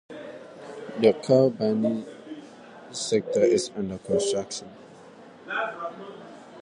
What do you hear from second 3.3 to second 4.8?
is under construction.